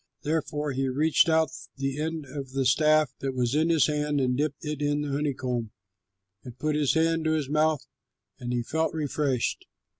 Therefore 0.23 0.71
he 0.71 0.89
reached 0.89 1.29
out 1.29 1.51
the 1.77 2.01
end 2.01 2.25
of 2.25 2.53
the 2.53 2.65
staff 2.65 3.13
that 3.19 3.35
was 3.35 3.53
in 3.53 3.69
his 3.69 3.85
hand 3.85 4.19
and 4.19 4.35
dipped 4.35 4.65
it 4.65 4.81
in 4.81 5.01
the 5.01 5.09
honeycomb 5.11 5.69
and 6.43 6.57
put 6.57 6.75
his 6.75 6.95
hand 6.95 7.23
to 7.25 7.33
his 7.33 7.49
mouth, 7.49 7.85
and 8.39 8.51
he 8.51 8.63
felt 8.63 8.95
refreshed. 8.95 9.67